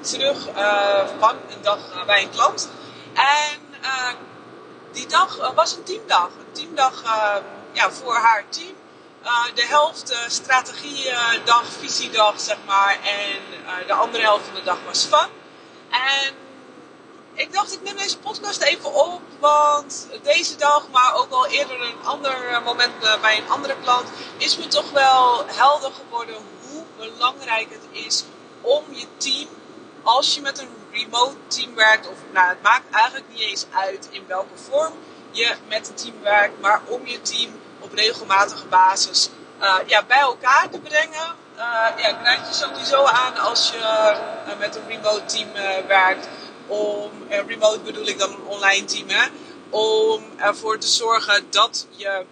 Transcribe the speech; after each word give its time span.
terug 0.00 0.48
uh, 0.48 1.06
van 1.18 1.36
een 1.48 1.62
dag 1.62 2.04
bij 2.06 2.22
een 2.22 2.30
klant. 2.30 2.68
En 3.14 3.60
uh, 3.82 4.08
die 4.92 5.06
dag 5.06 5.52
was 5.54 5.76
een 5.76 5.82
teamdag. 5.82 6.26
Een 6.26 6.52
teamdag 6.52 7.02
uh, 7.04 7.34
ja, 7.72 7.90
voor 7.90 8.14
haar 8.14 8.44
team. 8.48 8.74
de 9.54 9.66
helft 9.66 10.16
strategiedag, 10.26 11.64
visiedag, 11.80 12.40
zeg 12.40 12.56
maar. 12.66 12.98
En 13.02 13.86
de 13.86 13.92
andere 13.92 14.22
helft 14.22 14.44
van 14.44 14.54
de 14.54 14.62
dag 14.62 14.78
was 14.86 15.04
van. 15.04 15.28
En 15.90 16.34
ik 17.34 17.52
dacht, 17.52 17.72
ik 17.72 17.82
neem 17.82 17.96
deze 17.96 18.18
podcast 18.18 18.60
even 18.60 18.94
op, 18.94 19.20
want 19.38 20.08
deze 20.22 20.56
dag, 20.56 20.88
maar 20.92 21.14
ook 21.14 21.30
al 21.30 21.46
eerder 21.46 21.80
een 21.80 22.04
ander 22.04 22.62
moment 22.64 22.92
bij 23.20 23.38
een 23.38 23.50
andere 23.50 23.74
klant, 23.82 24.08
is 24.36 24.58
me 24.58 24.66
toch 24.66 24.90
wel 24.90 25.44
helder 25.46 25.90
geworden 25.92 26.36
hoe 26.60 26.84
belangrijk 26.98 27.70
het 27.70 28.04
is 28.04 28.24
om 28.62 28.84
je 28.90 29.06
team, 29.16 29.48
als 30.02 30.34
je 30.34 30.40
met 30.40 30.58
een 30.58 30.68
remote 30.92 31.36
team 31.46 31.74
werkt, 31.74 32.08
of 32.08 32.16
nou, 32.32 32.48
het 32.48 32.62
maakt 32.62 32.94
eigenlijk 32.94 33.24
niet 33.28 33.40
eens 33.40 33.66
uit 33.70 34.08
in 34.10 34.24
welke 34.26 34.56
vorm 34.70 34.92
je 35.30 35.54
met 35.68 35.88
een 35.88 35.94
team 35.94 36.22
werkt, 36.22 36.60
maar 36.60 36.82
om 36.86 37.06
je 37.06 37.22
team 37.22 37.50
op 37.78 37.92
regelmatige 37.92 38.66
basis 38.66 39.30
uh, 39.60 39.76
ja, 39.86 40.04
bij 40.04 40.18
elkaar 40.18 40.68
te 40.70 40.78
brengen. 40.78 41.36
Uh, 41.56 41.88
ja, 41.96 42.12
krijg 42.22 42.48
je 42.48 42.54
sowieso 42.54 43.04
aan 43.04 43.36
als 43.36 43.70
je 43.70 43.78
uh, 43.78 44.58
met 44.58 44.76
een 44.76 44.86
remote 44.86 45.24
team 45.24 45.48
werkt 45.86 46.28
om, 46.66 47.10
remote 47.28 47.78
bedoel 47.78 48.06
ik 48.06 48.18
dan 48.18 48.30
een 48.32 48.44
online 48.46 48.84
team, 48.84 49.08
hè, 49.08 49.28
om 49.70 50.24
ervoor 50.36 50.78
te 50.78 50.86
zorgen 50.86 51.46
dat 51.50 51.86
je 51.90 52.24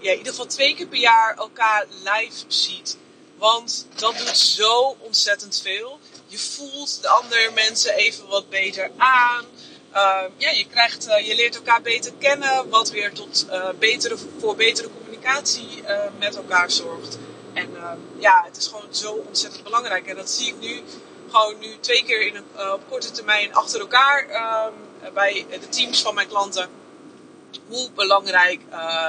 ja, 0.00 0.10
in 0.10 0.16
ieder 0.16 0.32
geval 0.32 0.46
twee 0.46 0.74
keer 0.74 0.86
per 0.86 0.98
jaar 0.98 1.34
elkaar 1.36 1.86
live 2.04 2.44
ziet. 2.46 2.96
Want 3.38 3.86
dat 3.94 4.18
doet 4.18 4.36
zo 4.36 4.96
ontzettend 4.98 5.60
veel. 5.62 5.98
Je 6.32 6.38
voelt 6.38 7.02
de 7.02 7.08
andere 7.08 7.50
mensen 7.50 7.94
even 7.94 8.28
wat 8.28 8.48
beter 8.48 8.90
aan. 8.96 9.44
Uh, 9.94 10.22
ja, 10.36 10.50
je, 10.50 10.66
krijgt, 10.66 11.04
je 11.24 11.34
leert 11.34 11.54
elkaar 11.54 11.82
beter 11.82 12.12
kennen, 12.18 12.68
wat 12.68 12.90
weer 12.90 13.12
tot 13.12 13.46
betere, 13.78 14.16
voor 14.38 14.56
betere 14.56 14.88
communicatie 14.96 15.84
met 16.18 16.36
elkaar 16.36 16.70
zorgt. 16.70 17.18
En 17.54 17.76
ja, 18.18 18.42
het 18.44 18.56
is 18.56 18.66
gewoon 18.66 18.94
zo 18.94 19.12
ontzettend 19.12 19.62
belangrijk. 19.62 20.06
En 20.06 20.16
dat 20.16 20.30
zie 20.30 20.46
ik 20.46 20.58
nu 20.60 20.82
gewoon 21.30 21.58
nu 21.58 21.78
twee 21.80 22.04
keer 22.04 22.26
in 22.26 22.36
een, 22.36 22.72
op 22.72 22.88
korte 22.88 23.10
termijn 23.10 23.54
achter 23.54 23.80
elkaar 23.80 24.26
um, 24.66 24.74
bij 25.14 25.46
de 25.50 25.68
teams 25.68 26.02
van 26.02 26.14
mijn 26.14 26.28
klanten. 26.28 26.70
Hoe 27.68 27.90
belangrijk 27.90 28.60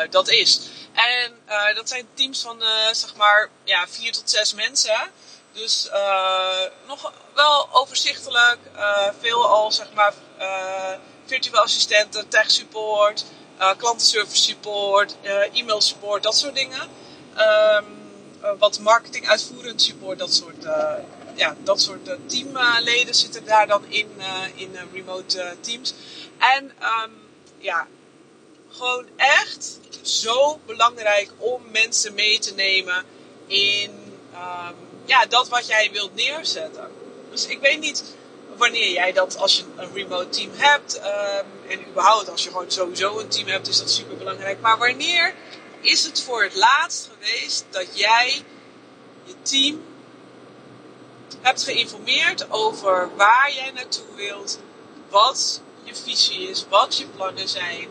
dat 0.09 0.29
is. 0.29 0.69
En 0.93 1.33
dat 1.75 1.89
zijn 1.89 2.07
teams 2.13 2.41
van 2.41 2.63
zeg 2.91 3.15
maar 3.15 3.49
ja, 3.63 3.87
vier 3.87 4.11
tot 4.11 4.29
zes 4.29 4.53
mensen. 4.53 5.11
Dus 5.53 5.89
nog 6.87 7.13
wel 7.33 7.69
overzichtelijk. 7.71 8.57
veel 9.19 9.47
al 9.47 9.71
zeg 9.71 9.93
maar 9.93 10.13
virtuele 11.25 11.59
assistenten, 11.61 12.27
tech 12.27 12.51
support, 12.51 13.25
klantenservice 13.77 14.43
support, 14.43 15.15
e-mail 15.53 15.81
support, 15.81 16.23
dat 16.23 16.35
soort 16.35 16.55
dingen. 16.55 16.89
Um, 17.37 18.01
wat 18.59 18.79
marketing 18.79 19.27
uitvoerend 19.27 19.81
support, 19.81 20.19
dat 20.19 20.33
soort 20.33 20.65
ja, 21.35 21.55
dat 21.63 21.81
soort 21.81 22.09
teamleden 22.25 23.15
zitten 23.15 23.45
daar 23.45 23.67
dan 23.67 23.85
in, 23.85 24.09
in 24.55 24.77
remote 24.93 25.55
teams. 25.59 25.93
En 26.37 26.63
um, 26.63 27.11
ja, 27.57 27.87
gewoon 28.69 29.05
echt 29.15 29.79
zo 30.01 30.59
belangrijk 30.65 31.31
om 31.37 31.61
mensen 31.71 32.13
mee 32.13 32.39
te 32.39 32.53
nemen 32.53 33.05
in 33.47 34.17
um, 34.33 34.92
ja, 35.05 35.25
dat 35.25 35.49
wat 35.49 35.67
jij 35.67 35.89
wilt 35.91 36.15
neerzetten. 36.15 36.91
Dus 37.29 37.45
ik 37.45 37.59
weet 37.59 37.79
niet 37.79 38.03
wanneer 38.57 38.91
jij 38.91 39.11
dat, 39.11 39.37
als 39.37 39.57
je 39.57 39.63
een 39.75 39.93
remote 39.93 40.29
team 40.29 40.49
hebt, 40.53 40.97
um, 40.97 41.69
en 41.69 41.87
überhaupt 41.89 42.29
als 42.29 42.43
je 42.43 42.49
gewoon 42.49 42.71
sowieso 42.71 43.19
een 43.19 43.27
team 43.27 43.47
hebt, 43.47 43.67
is 43.67 43.77
dat 43.77 43.91
super 43.91 44.17
belangrijk. 44.17 44.61
Maar 44.61 44.77
wanneer 44.77 45.33
is 45.81 46.03
het 46.03 46.21
voor 46.21 46.43
het 46.43 46.55
laatst 46.55 47.09
geweest 47.13 47.65
dat 47.69 47.87
jij 47.93 48.43
je 49.23 49.33
team 49.41 49.81
hebt 51.41 51.63
geïnformeerd 51.63 52.51
over 52.51 53.09
waar 53.15 53.51
jij 53.53 53.71
naartoe 53.71 54.15
wilt, 54.15 54.59
wat 55.09 55.61
je 55.83 55.95
visie 55.95 56.49
is, 56.49 56.65
wat 56.69 56.97
je 56.97 57.05
plannen 57.05 57.47
zijn. 57.47 57.87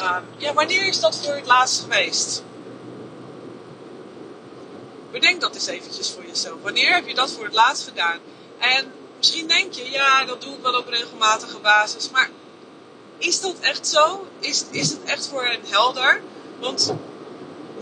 Um, 0.00 0.24
ja, 0.36 0.52
wanneer 0.52 0.86
is 0.86 1.00
dat 1.00 1.16
voor 1.16 1.34
het 1.34 1.46
laatst 1.46 1.80
geweest? 1.80 2.42
Bedenk 5.10 5.40
dat 5.40 5.54
eens 5.54 5.66
eventjes 5.66 6.10
voor 6.10 6.26
jezelf. 6.26 6.62
Wanneer 6.62 6.94
heb 6.94 7.06
je 7.06 7.14
dat 7.14 7.32
voor 7.32 7.44
het 7.44 7.54
laatst 7.54 7.88
gedaan? 7.88 8.18
En 8.58 8.92
misschien 9.16 9.48
denk 9.48 9.72
je, 9.72 9.90
ja, 9.90 10.24
dat 10.24 10.42
doe 10.42 10.54
ik 10.54 10.62
wel 10.62 10.78
op 10.78 10.88
regelmatige 10.88 11.58
basis. 11.58 12.10
Maar 12.10 12.30
is 13.18 13.40
dat 13.40 13.54
echt 13.60 13.86
zo? 13.86 14.26
Is, 14.38 14.64
is 14.70 14.90
het 14.90 15.04
echt 15.04 15.28
voor 15.28 15.44
hen 15.44 15.60
helder? 15.66 16.22
Want 16.58 16.94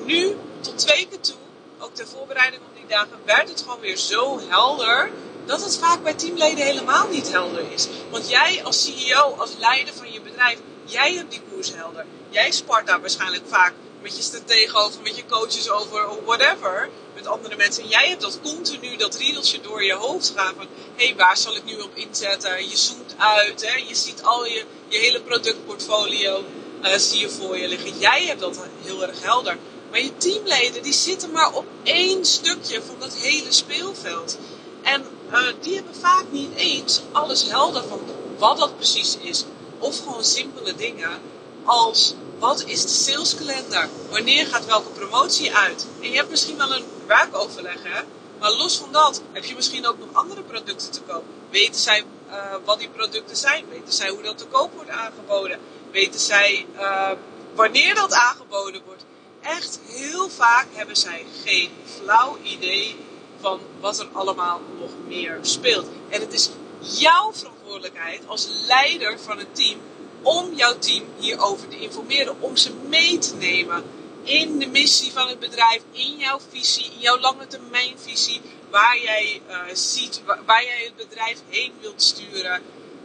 nu, 0.05 0.37
tot 0.61 0.79
twee 0.79 1.07
keer 1.11 1.21
toe, 1.21 1.37
ook 1.79 1.95
ter 1.95 2.07
voorbereiding 2.07 2.63
op 2.63 2.77
die 2.77 2.87
dagen, 2.87 3.19
werd 3.25 3.49
het 3.49 3.61
gewoon 3.61 3.81
weer 3.81 3.97
zo 3.97 4.41
helder 4.49 5.11
dat 5.47 5.63
het 5.63 5.79
vaak 5.79 6.03
bij 6.03 6.15
teamleden 6.15 6.65
helemaal 6.65 7.09
niet 7.09 7.33
helder 7.33 7.73
is. 7.73 7.89
Want 8.11 8.29
jij 8.29 8.61
als 8.65 8.85
CEO, 8.85 9.35
als 9.39 9.51
leider 9.59 9.95
van 9.95 10.13
je 10.13 10.21
bedrijf, 10.21 10.59
jij 10.85 11.15
hebt 11.15 11.31
die 11.31 11.43
koers 11.53 11.75
helder. 11.75 12.07
Jij 12.29 12.51
spart 12.51 12.87
daar 12.87 13.01
waarschijnlijk 13.01 13.43
vaak 13.47 13.73
met 14.03 14.17
je 14.17 14.23
strategen 14.23 14.79
over, 14.79 15.03
met 15.03 15.17
je 15.17 15.27
coaches 15.27 15.71
over, 15.71 16.09
of 16.09 16.19
whatever, 16.25 16.89
met 17.15 17.27
andere 17.27 17.57
mensen. 17.57 17.83
En 17.83 17.89
jij 17.89 18.09
hebt 18.09 18.21
dat 18.21 18.41
continu, 18.43 18.97
dat 18.97 19.17
riedeltje 19.17 19.61
door 19.61 19.85
je 19.85 19.95
hoofd 19.95 20.33
gaan 20.37 20.55
van, 20.57 20.67
hé, 20.97 21.07
hey, 21.07 21.17
waar 21.17 21.37
zal 21.37 21.57
ik 21.57 21.65
nu 21.65 21.79
op 21.79 21.91
inzetten? 21.95 22.69
Je 22.69 22.77
zoomt 22.77 23.15
uit, 23.19 23.67
hè? 23.67 23.77
je 23.89 23.95
ziet 23.95 24.23
al 24.23 24.47
je, 24.47 24.65
je 24.89 24.99
hele 24.99 25.21
productportfolio, 25.21 26.45
uh, 26.83 26.95
zie 26.95 27.21
je 27.21 27.31
voor 27.31 27.59
je 27.59 27.69
liggen. 27.69 27.99
Jij 27.99 28.25
hebt 28.27 28.41
dat 28.41 28.59
heel 28.83 29.03
erg 29.03 29.23
helder. 29.23 29.59
Maar 29.91 30.01
je 30.01 30.17
teamleden 30.17 30.83
die 30.83 30.93
zitten 30.93 31.31
maar 31.31 31.53
op 31.53 31.65
één 31.83 32.25
stukje 32.25 32.83
van 32.87 32.97
dat 32.99 33.15
hele 33.15 33.53
speelveld. 33.53 34.39
En 34.83 35.05
uh, 35.31 35.41
die 35.61 35.75
hebben 35.75 35.95
vaak 35.95 36.25
niet 36.31 36.55
eens 36.55 37.01
alles 37.13 37.51
helder 37.51 37.85
van 37.89 38.01
wat 38.39 38.59
dat 38.59 38.77
precies 38.77 39.17
is. 39.21 39.45
Of 39.79 39.99
gewoon 39.99 40.25
simpele 40.25 40.75
dingen 40.75 41.21
als 41.65 42.15
wat 42.39 42.65
is 42.65 42.83
de 42.83 42.89
saleskalender? 42.89 43.89
Wanneer 44.11 44.47
gaat 44.47 44.67
welke 44.67 44.89
promotie 44.89 45.55
uit? 45.55 45.87
En 46.03 46.11
je 46.11 46.17
hebt 46.17 46.31
misschien 46.31 46.57
wel 46.57 46.75
een 46.75 46.85
werkoverleg, 47.07 47.83
hè? 47.83 48.03
Maar 48.39 48.53
los 48.53 48.77
van 48.77 48.93
dat 48.93 49.23
heb 49.33 49.45
je 49.45 49.55
misschien 49.55 49.87
ook 49.87 49.99
nog 49.99 50.09
andere 50.13 50.43
producten 50.43 50.91
te 50.91 51.01
koop. 51.01 51.25
Weten 51.51 51.81
zij 51.81 52.05
uh, 52.29 52.35
wat 52.65 52.79
die 52.79 52.89
producten 52.89 53.37
zijn? 53.37 53.65
Weten 53.69 53.93
zij 53.93 54.09
hoe 54.09 54.23
dat 54.23 54.39
te 54.39 54.47
koop 54.47 54.75
wordt 54.75 54.91
aangeboden? 54.91 55.59
Weten 55.91 56.21
zij 56.21 56.67
uh, 56.75 57.11
wanneer 57.55 57.95
dat 57.95 58.13
aangeboden 58.13 58.83
wordt? 58.87 59.05
echt 59.43 59.81
heel 59.87 60.29
vaak 60.29 60.67
hebben 60.73 60.97
zij 60.97 61.27
geen 61.45 61.71
flauw 61.85 62.39
idee 62.43 62.97
van 63.41 63.61
wat 63.81 64.01
er 64.01 64.09
allemaal 64.13 64.61
nog 64.81 64.91
meer 65.07 65.39
speelt. 65.43 65.87
En 66.09 66.21
het 66.21 66.33
is 66.33 66.51
jouw 66.81 67.33
verantwoordelijkheid 67.33 68.23
als 68.27 68.47
leider 68.67 69.19
van 69.21 69.39
het 69.39 69.55
team 69.55 69.79
om 70.23 70.55
jouw 70.55 70.79
team 70.79 71.05
hierover 71.19 71.69
te 71.69 71.79
informeren, 71.79 72.41
om 72.41 72.57
ze 72.57 72.73
mee 72.89 73.19
te 73.19 73.35
nemen 73.35 73.85
in 74.23 74.59
de 74.59 74.67
missie 74.67 75.13
van 75.13 75.29
het 75.29 75.39
bedrijf, 75.39 75.83
in 75.93 76.17
jouw 76.17 76.41
visie, 76.51 76.85
in 76.85 76.99
jouw 76.99 77.19
lange 77.19 77.47
termijn 77.47 77.99
visie, 77.99 78.41
waar 78.71 78.99
jij 78.99 79.43
uh, 79.49 79.61
ziet, 79.73 80.23
waar, 80.47 80.65
jij 80.65 80.85
het 80.85 80.97
bedrijf 81.09 81.43
heen 81.49 81.73
wilt 81.81 82.03
sturen. 82.03 82.63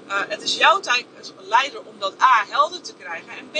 Uh, 0.07 0.13
het 0.27 0.41
is 0.41 0.55
jouw 0.57 0.79
taak 0.79 1.05
als 1.19 1.31
leider 1.37 1.79
om 1.79 1.95
dat 1.99 2.21
A 2.21 2.45
helder 2.49 2.81
te 2.81 2.93
krijgen 2.93 3.31
en 3.37 3.49
B 3.51 3.57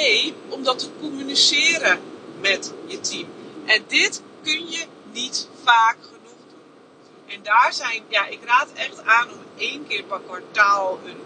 om 0.54 0.64
dat 0.64 0.80
te 0.80 0.90
communiceren 1.00 2.00
met 2.42 2.74
je 2.88 3.00
team. 3.00 3.28
En 3.66 3.84
dit 3.88 4.22
kun 4.44 4.70
je 4.70 4.86
niet 5.12 5.48
vaak 5.64 5.98
genoeg 6.02 6.42
doen. 6.50 7.34
En 7.36 7.44
daar 7.44 7.74
zijn, 7.74 8.04
ja, 8.08 8.28
ik 8.28 8.40
raad 8.46 8.68
echt 8.74 9.04
aan 9.06 9.32
om 9.32 9.40
één 9.58 9.88
keer 9.88 10.04
per 10.04 10.20
kwartaal 10.20 11.00
een, 11.06 11.18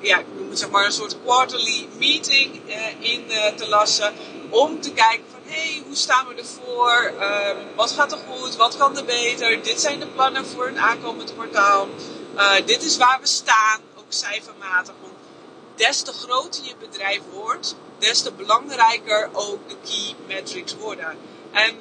ja, 0.00 0.18
ik 0.18 0.26
noem 0.36 0.48
het 0.48 0.58
zeg 0.58 0.70
maar 0.70 0.84
een 0.84 0.92
soort 0.92 1.16
quarterly 1.24 1.88
meeting 1.98 2.60
uh, 2.66 3.12
in 3.12 3.24
uh, 3.28 3.46
te 3.46 3.68
lassen. 3.68 4.12
Om 4.50 4.80
te 4.80 4.92
kijken 4.92 5.24
van, 5.30 5.40
hé, 5.44 5.60
hey, 5.60 5.82
hoe 5.86 5.96
staan 5.96 6.26
we 6.26 6.34
ervoor? 6.34 7.12
Um, 7.20 7.56
wat 7.76 7.90
gaat 7.90 8.12
er 8.12 8.18
goed? 8.28 8.56
Wat 8.56 8.76
kan 8.76 8.96
er 8.96 9.04
beter? 9.04 9.62
Dit 9.62 9.80
zijn 9.80 10.00
de 10.00 10.06
plannen 10.06 10.46
voor 10.46 10.66
een 10.66 10.78
aankomend 10.78 11.34
kwartaal. 11.34 11.88
dit 12.64 12.82
is 12.82 12.96
waar 12.96 13.18
we 13.20 13.26
staan, 13.26 13.80
ook 13.96 14.04
cijfermatig. 14.08 14.94
des 15.76 16.02
te 16.02 16.12
groter 16.12 16.64
je 16.64 16.74
bedrijf 16.78 17.20
wordt, 17.32 17.76
des 17.98 18.22
te 18.22 18.32
belangrijker 18.32 19.28
ook 19.32 19.68
de 19.68 19.76
key 19.84 20.14
metrics 20.26 20.76
worden. 20.76 21.18
En 21.52 21.76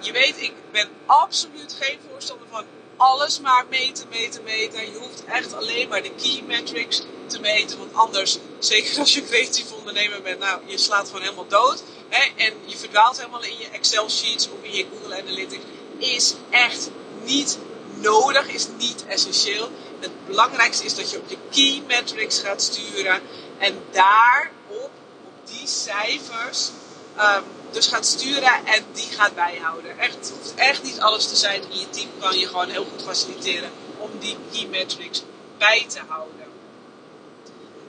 je 0.00 0.12
weet, 0.12 0.42
ik 0.42 0.52
ben 0.72 0.88
absoluut 1.06 1.76
geen 1.80 1.98
voorstander 2.10 2.46
van 2.50 2.64
alles 2.96 3.40
maar 3.40 3.64
meten, 3.70 4.06
meten, 4.08 4.42
meten. 4.44 4.92
Je 4.92 4.98
hoeft 4.98 5.24
echt 5.24 5.54
alleen 5.54 5.88
maar 5.88 6.02
de 6.02 6.14
key 6.14 6.42
metrics 6.46 7.02
te 7.32 7.40
meten. 7.40 7.78
Want 7.78 7.94
anders, 7.94 8.38
zeker 8.58 8.98
als 8.98 9.14
je 9.14 9.24
creatief 9.24 9.72
ondernemer 9.72 10.22
bent, 10.22 10.38
nou, 10.38 10.60
je 10.66 10.78
slaat 10.78 11.06
gewoon 11.06 11.22
helemaal 11.22 11.48
dood. 11.48 11.82
Hè? 12.08 12.44
En 12.44 12.52
je 12.64 12.76
verdwaalt 12.76 13.16
helemaal 13.16 13.42
in 13.42 13.58
je 13.58 13.68
Excel 13.72 14.10
sheets 14.10 14.48
of 14.48 14.58
in 14.62 14.72
je 14.72 14.86
Google 14.92 15.22
Analytics. 15.22 15.64
Is 15.98 16.34
echt 16.50 16.90
niet 17.24 17.58
nodig, 17.94 18.48
is 18.48 18.66
niet 18.78 19.04
essentieel. 19.08 19.70
Het 20.00 20.26
belangrijkste 20.26 20.84
is 20.84 20.94
dat 20.94 21.10
je 21.10 21.18
op 21.18 21.30
je 21.30 21.36
key 21.50 21.82
metrics 21.86 22.38
gaat 22.38 22.62
sturen. 22.62 23.22
En 23.58 23.82
daarop, 23.90 24.90
op 25.22 25.30
die 25.44 25.66
cijfers, 25.66 26.70
um, 27.18 27.44
dus 27.70 27.86
gaat 27.86 28.06
sturen 28.06 28.66
en 28.66 28.84
die 28.92 29.08
gaat 29.10 29.34
bijhouden. 29.34 29.98
Echt, 29.98 30.14
het 30.14 30.32
hoeft 30.36 30.54
echt 30.54 30.82
niet 30.82 31.00
alles 31.00 31.28
te 31.28 31.36
zijn. 31.36 31.62
In 31.70 31.78
je 31.78 31.90
team 31.90 32.08
kan 32.20 32.38
je 32.38 32.46
gewoon 32.46 32.68
heel 32.68 32.86
goed 32.92 33.02
faciliteren 33.02 33.70
om 33.98 34.10
die 34.18 34.36
key 34.52 34.66
metrics 34.66 35.22
bij 35.58 35.84
te 35.88 36.00
houden. 36.08 36.41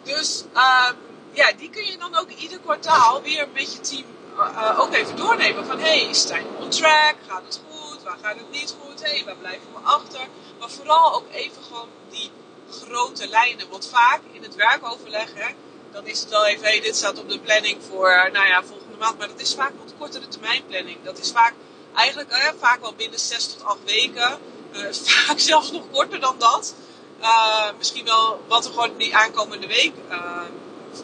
Dus 0.03 0.43
uh, 0.53 0.89
ja, 1.31 1.51
die 1.57 1.69
kun 1.69 1.85
je 1.85 1.97
dan 1.97 2.15
ook 2.15 2.29
ieder 2.29 2.59
kwartaal 2.59 3.21
weer 3.21 3.47
met 3.53 3.73
je 3.73 3.79
team 3.79 4.05
uh, 4.37 4.79
ook 4.79 4.93
even 4.93 5.15
doornemen. 5.15 5.65
Van 5.65 5.79
hey, 5.79 6.13
zijn 6.13 6.43
we 6.43 6.63
on 6.63 6.69
track? 6.69 7.15
Gaat 7.27 7.41
het 7.45 7.61
goed? 7.69 8.03
Waar 8.03 8.17
gaat 8.21 8.35
het 8.35 8.51
niet 8.51 8.75
goed? 8.81 9.03
Hey, 9.03 9.23
waar 9.25 9.35
blijven 9.35 9.67
we 9.73 9.79
achter? 9.83 10.27
Maar 10.59 10.69
vooral 10.69 11.13
ook 11.15 11.25
even 11.31 11.63
gewoon 11.63 11.89
die 12.09 12.31
grote 12.71 13.27
lijnen. 13.27 13.69
Want 13.69 13.87
vaak 13.87 14.21
in 14.31 14.43
het 14.43 14.55
werkoverleg, 14.55 15.29
hè, 15.33 15.53
dan 15.91 16.05
is 16.05 16.19
het 16.19 16.29
wel 16.29 16.45
even, 16.45 16.63
hey, 16.63 16.81
dit 16.81 16.95
staat 16.95 17.19
op 17.19 17.29
de 17.29 17.39
planning 17.39 17.77
voor, 17.89 18.29
nou 18.33 18.47
ja, 18.47 18.63
volgende 18.63 18.97
maand. 18.97 19.17
Maar 19.17 19.27
dat 19.27 19.41
is 19.41 19.53
vaak 19.53 19.71
wat 19.83 19.93
kortere 19.97 20.27
termijn 20.27 20.65
planning. 20.65 20.97
Dat 21.03 21.19
is 21.19 21.31
vaak, 21.31 21.53
eigenlijk 21.95 22.29
eh, 22.29 22.49
vaak 22.59 22.81
wel 22.81 22.93
binnen 22.93 23.19
6 23.19 23.47
tot 23.47 23.63
8 23.63 23.77
weken. 23.85 24.37
Uh, 24.73 24.93
vaak 25.27 25.39
zelfs 25.39 25.71
nog 25.71 25.83
korter 25.91 26.19
dan 26.19 26.35
dat. 26.37 26.75
Uh, 27.23 27.67
misschien 27.77 28.05
wel 28.05 28.43
wat 28.47 28.65
er 28.65 28.71
gewoon 28.71 28.97
die 28.97 29.15
aankomende 29.15 29.67
week, 29.67 29.93
uh, 30.09 30.41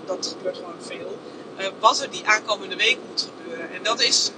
dat 0.06 0.28
gebeurt 0.28 0.56
gewoon 0.56 0.82
veel, 0.82 1.20
uh, 1.58 1.68
wat 1.80 2.02
er 2.02 2.10
die 2.10 2.28
aankomende 2.28 2.76
week 2.76 2.98
moet 3.08 3.30
gebeuren. 3.36 3.74
En 3.74 3.84
dat 3.84 4.02
is 4.02 4.32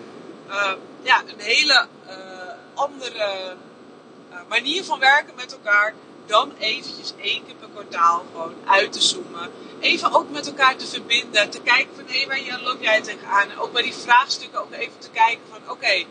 ja, 1.01 1.21
een 1.27 1.39
hele 1.39 1.87
andere 2.73 3.55
manier 4.47 4.83
van 4.83 4.99
werken 4.99 5.35
met 5.35 5.51
elkaar 5.51 5.93
dan 6.25 6.53
eventjes 6.59 7.13
één 7.21 7.45
keer 7.45 7.55
per 7.55 7.69
kwartaal 7.73 8.25
gewoon 8.31 8.55
uit 8.65 8.91
te 8.91 9.01
zoomen. 9.01 9.51
Even 9.79 10.11
ook 10.11 10.29
met 10.29 10.47
elkaar 10.47 10.75
te 10.75 10.87
verbinden. 10.87 11.49
Te 11.49 11.61
kijken 11.61 11.95
van 11.95 12.05
hé, 12.07 12.23
hey, 12.23 12.27
waar 12.27 12.61
loop 12.61 12.81
jij 12.81 13.01
tegenaan? 13.01 13.49
En 13.49 13.59
ook 13.59 13.71
bij 13.71 13.83
die 13.83 13.93
vraagstukken 13.93 14.61
ook 14.61 14.71
even 14.71 14.99
te 14.99 15.09
kijken 15.09 15.43
van 15.51 15.71
oké, 15.71 16.05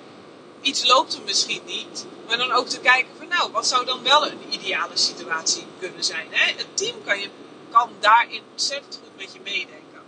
iets 0.60 0.86
loopt 0.86 1.14
er 1.14 1.22
misschien 1.24 1.62
niet. 1.66 2.06
Maar 2.30 2.38
dan 2.38 2.52
ook 2.52 2.68
te 2.68 2.80
kijken 2.80 3.10
van 3.18 3.28
nou, 3.28 3.52
wat 3.52 3.66
zou 3.66 3.84
dan 3.84 4.02
wel 4.02 4.26
een 4.26 4.38
ideale 4.48 4.96
situatie 4.96 5.66
kunnen 5.78 6.04
zijn. 6.04 6.26
Hè? 6.30 6.52
Het 6.56 6.66
team 6.74 6.96
kan, 7.04 7.20
je, 7.20 7.28
kan 7.70 7.90
daarin 8.00 8.42
ontzettend 8.50 9.00
goed 9.02 9.16
met 9.16 9.32
je 9.32 9.40
meedenken. 9.44 10.00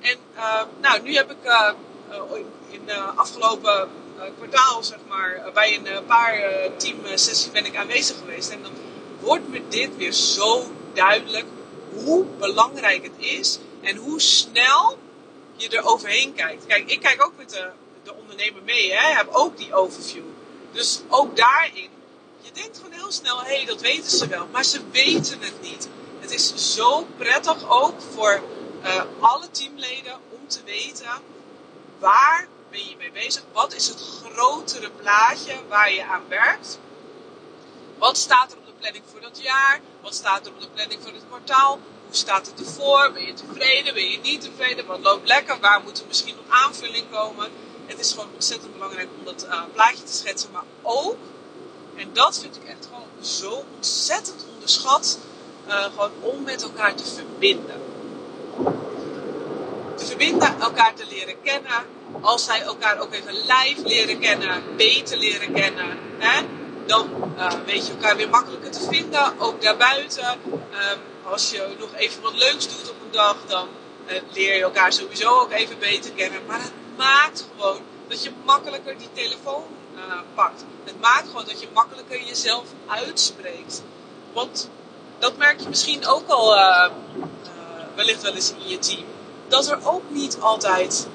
En 0.00 0.18
uh, 0.34 0.62
nou, 0.80 1.02
nu 1.02 1.14
heb 1.14 1.30
ik 1.30 1.44
uh, 1.44 1.70
in 2.70 2.84
de 2.86 2.94
afgelopen 2.94 3.88
kwartaal, 4.36 4.82
zeg 4.82 4.98
maar, 5.08 5.50
bij 5.54 5.80
een 5.84 6.04
paar 6.06 6.40
teamsessies 6.76 7.50
ben 7.50 7.64
ik 7.64 7.76
aanwezig 7.76 8.18
geweest. 8.18 8.50
En 8.50 8.62
dan 8.62 8.72
wordt 9.20 9.48
me 9.48 9.68
dit 9.68 9.96
weer 9.96 10.12
zo 10.12 10.64
duidelijk 10.92 11.46
hoe 11.92 12.24
belangrijk 12.24 13.02
het 13.02 13.26
is 13.26 13.58
en 13.80 13.96
hoe 13.96 14.20
snel 14.20 14.98
je 15.56 15.68
er 15.68 15.84
overheen 15.84 16.34
kijkt. 16.34 16.66
Kijk, 16.66 16.90
ik 16.90 17.00
kijk 17.00 17.24
ook 17.24 17.32
met 17.36 17.50
de, 17.50 17.70
de 18.02 18.14
ondernemer 18.14 18.62
mee, 18.62 18.92
hè, 18.92 19.14
heb 19.14 19.28
ook 19.32 19.56
die 19.56 19.74
overview. 19.74 20.24
Dus 20.72 21.00
ook 21.08 21.36
daarin, 21.36 21.90
je 22.40 22.52
denkt 22.52 22.76
gewoon 22.76 22.92
heel 22.92 23.12
snel, 23.12 23.40
hé, 23.40 23.56
hey, 23.56 23.64
dat 23.64 23.80
weten 23.80 24.10
ze 24.10 24.26
wel, 24.26 24.46
maar 24.52 24.64
ze 24.64 24.80
weten 24.90 25.40
het 25.40 25.60
niet. 25.60 25.88
Het 26.18 26.30
is 26.30 26.74
zo 26.74 27.06
prettig 27.16 27.70
ook 27.70 28.00
voor 28.14 28.42
uh, 28.84 29.02
alle 29.20 29.50
teamleden 29.50 30.14
om 30.30 30.48
te 30.48 30.60
weten 30.64 31.10
waar 31.98 32.48
ben 32.70 32.88
je 32.88 32.96
mee 32.96 33.12
bezig? 33.12 33.42
Wat 33.52 33.74
is 33.74 33.88
het 33.88 34.00
grotere 34.24 34.90
plaatje 34.90 35.54
waar 35.68 35.92
je 35.92 36.04
aan 36.04 36.28
werkt? 36.28 36.78
Wat 37.98 38.16
staat 38.16 38.52
er 38.52 38.58
planning 38.78 39.04
voor 39.10 39.20
dat 39.20 39.42
jaar? 39.42 39.80
Wat 40.00 40.14
staat 40.14 40.46
er 40.46 40.52
op 40.52 40.60
de 40.60 40.68
planning 40.74 41.00
voor 41.02 41.12
het 41.12 41.22
kwartaal? 41.28 41.78
Hoe 42.06 42.16
staat 42.16 42.46
het 42.46 42.60
ervoor? 42.60 43.12
Ben 43.12 43.26
je 43.26 43.34
tevreden? 43.34 43.94
Ben 43.94 44.10
je 44.10 44.18
niet 44.18 44.40
tevreden? 44.40 44.86
Wat 44.86 45.00
loopt 45.00 45.26
lekker? 45.26 45.60
Waar 45.60 45.80
moet 45.82 46.00
er 46.00 46.06
misschien 46.06 46.34
nog 46.34 46.56
aanvulling 46.64 47.04
komen? 47.10 47.50
Het 47.88 47.98
is 47.98 48.10
gewoon 48.10 48.28
ontzettend 48.34 48.72
belangrijk 48.72 49.08
om 49.18 49.24
dat 49.24 49.44
uh, 49.44 49.62
plaatje 49.72 50.02
te 50.02 50.12
schetsen. 50.12 50.50
Maar 50.52 50.64
ook, 50.82 51.16
en 51.96 52.08
dat 52.12 52.38
vind 52.38 52.56
ik 52.56 52.64
echt 52.64 52.86
gewoon 52.86 53.24
zo 53.24 53.64
ontzettend 53.74 54.44
onderschat, 54.54 55.18
uh, 55.68 55.82
gewoon 55.82 56.10
om 56.20 56.42
met 56.42 56.62
elkaar 56.62 56.94
te 56.94 57.04
verbinden. 57.04 57.80
Te 59.96 60.06
verbinden, 60.06 60.60
elkaar 60.60 60.94
te 60.94 61.06
leren 61.10 61.42
kennen. 61.42 61.86
Als 62.20 62.44
zij 62.44 62.60
elkaar 62.60 62.98
ook 62.98 63.12
even 63.12 63.34
live 63.34 63.82
leren 63.84 64.18
kennen, 64.18 64.62
beter 64.76 65.18
leren 65.18 65.52
kennen. 65.52 65.98
Hè? 66.18 66.46
dan 66.86 67.08
uh, 67.36 67.52
weet 67.66 67.86
je 67.86 67.92
elkaar 67.92 68.16
weer 68.16 68.28
makkelijker 68.28 68.70
te 68.70 68.86
vinden, 68.90 69.38
ook 69.38 69.62
daarbuiten. 69.62 70.38
Um, 70.52 70.98
als 71.24 71.50
je 71.50 71.68
nog 71.78 71.94
even 71.96 72.22
wat 72.22 72.34
leuks 72.34 72.68
doet 72.68 72.90
op 72.90 72.96
een 73.04 73.10
dag, 73.10 73.36
dan 73.46 73.68
leer 74.32 74.56
je 74.56 74.62
elkaar 74.62 74.92
sowieso 74.92 75.40
ook 75.40 75.52
even 75.52 75.78
beter 75.78 76.10
kennen. 76.12 76.40
Maar 76.46 76.60
het 76.60 76.72
maakt 76.98 77.46
gewoon 77.50 77.80
dat 78.08 78.22
je 78.22 78.30
makkelijker 78.44 78.98
die 78.98 79.08
telefoon 79.12 79.64
uh, 79.96 80.02
pakt. 80.34 80.64
Het 80.84 81.00
maakt 81.00 81.26
gewoon 81.26 81.44
dat 81.44 81.60
je 81.60 81.68
makkelijker 81.74 82.22
jezelf 82.22 82.64
uitspreekt. 82.86 83.82
Want 84.32 84.68
dat 85.18 85.36
merk 85.36 85.60
je 85.60 85.68
misschien 85.68 86.06
ook 86.06 86.28
al 86.28 86.56
wellicht 87.94 88.22
wel 88.22 88.34
eens 88.34 88.52
in 88.52 88.68
je 88.68 88.78
team. 88.78 89.04
Dat 89.48 89.68
er 89.68 89.78
ook 89.86 90.02
niet 90.08 90.36
altijd, 90.40 91.06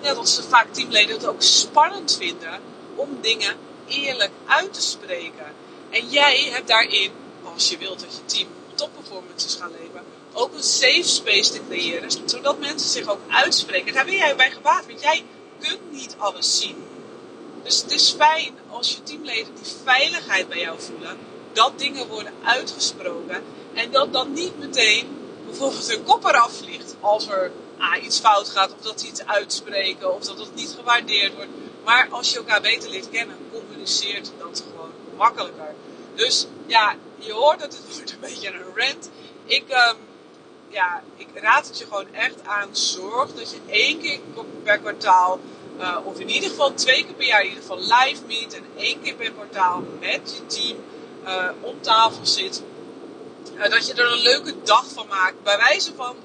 dat 0.00 0.28
ze 0.28 0.42
vaak 0.42 0.66
teamleden 0.72 1.16
het 1.16 1.26
ook 1.26 1.42
spannend 1.42 2.16
vinden 2.16 2.60
om 2.94 3.18
dingen 3.20 3.56
eerlijk 3.86 4.30
uit 4.46 4.74
te 4.74 4.82
spreken. 4.82 5.46
En 5.90 6.08
jij 6.08 6.48
hebt 6.52 6.68
daarin, 6.68 7.12
als 7.54 7.68
je 7.68 7.78
wilt 7.78 8.00
dat 8.00 8.14
je 8.16 8.24
team 8.24 8.48
topperformances 8.74 9.54
gaat 9.54 9.70
leveren, 9.70 10.04
ook 10.36 10.54
een 10.54 10.62
safe 10.62 11.02
space 11.02 11.52
te 11.52 11.60
creëren, 11.68 12.10
zodat 12.24 12.58
mensen 12.58 12.88
zich 12.88 13.08
ook 13.08 13.20
uitspreken. 13.28 13.92
Daar 13.92 14.04
ben 14.04 14.14
jij 14.14 14.36
bij 14.36 14.50
gebaat, 14.50 14.86
want 14.86 15.00
jij 15.00 15.24
kunt 15.60 15.92
niet 15.92 16.14
alles 16.18 16.58
zien. 16.60 16.84
Dus 17.62 17.82
het 17.82 17.90
is 17.90 18.14
fijn 18.18 18.54
als 18.70 18.90
je 18.90 19.02
teamleden 19.02 19.54
die 19.54 19.72
veiligheid 19.84 20.48
bij 20.48 20.58
jou 20.58 20.80
voelen, 20.80 21.18
dat 21.52 21.78
dingen 21.78 22.06
worden 22.06 22.32
uitgesproken 22.44 23.44
en 23.74 23.90
dat 23.90 24.12
dan 24.12 24.32
niet 24.32 24.58
meteen 24.58 25.16
bijvoorbeeld 25.46 25.88
een 25.88 26.04
kop 26.04 26.24
eraf 26.24 26.56
vliegt 26.56 26.94
als 27.00 27.28
er 27.28 27.50
ah, 27.78 28.04
iets 28.04 28.18
fout 28.18 28.48
gaat 28.48 28.72
of 28.72 28.80
dat 28.80 29.00
ze 29.00 29.06
iets 29.06 29.26
uitspreken 29.26 30.14
of 30.14 30.24
dat 30.24 30.38
het 30.38 30.54
niet 30.54 30.74
gewaardeerd 30.78 31.34
wordt. 31.34 31.50
Maar 31.84 32.08
als 32.10 32.30
je 32.30 32.36
elkaar 32.36 32.60
beter 32.60 32.90
leert 32.90 33.10
kennen, 33.10 33.36
communiceert 33.52 34.30
dat 34.38 34.64
gewoon 34.70 34.90
makkelijker. 35.16 35.74
Dus 36.14 36.46
ja, 36.66 36.94
je 37.18 37.32
hoort 37.32 37.60
dat 37.60 37.72
het 37.72 37.82
wordt 37.96 38.12
een 38.12 38.20
beetje 38.20 38.48
een 38.48 38.74
rant. 38.74 39.10
Ik, 39.44 39.64
um, 39.68 39.96
ja, 40.68 41.02
ik 41.16 41.26
raad 41.34 41.66
het 41.66 41.78
je 41.78 41.84
gewoon 41.84 42.14
echt 42.14 42.34
aan. 42.46 42.68
Zorg 42.72 43.34
dat 43.34 43.50
je 43.50 43.58
één 43.66 44.00
keer 44.00 44.18
per 44.62 44.78
kwartaal, 44.78 45.38
uh, 45.80 45.96
of 46.04 46.18
in 46.18 46.30
ieder 46.30 46.50
geval 46.50 46.74
twee 46.74 47.04
keer 47.04 47.14
per 47.14 47.26
jaar, 47.26 47.40
in 47.40 47.48
ieder 47.48 47.62
geval 47.62 47.78
live 47.78 48.22
meet. 48.26 48.54
En 48.54 48.64
één 48.76 49.02
keer 49.02 49.14
per 49.14 49.32
kwartaal 49.32 49.82
met 50.00 50.36
je 50.36 50.46
team 50.46 50.76
uh, 51.24 51.48
om 51.60 51.80
tafel 51.80 52.26
zit. 52.26 52.62
Uh, 53.54 53.70
dat 53.70 53.86
je 53.86 53.94
er 53.94 54.12
een 54.12 54.22
leuke 54.22 54.54
dag 54.62 54.84
van 54.94 55.06
maakt. 55.08 55.42
Bij 55.42 55.56
wijze 55.56 55.94
van 55.94 56.16